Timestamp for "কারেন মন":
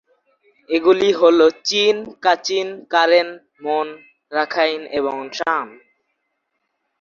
2.93-3.87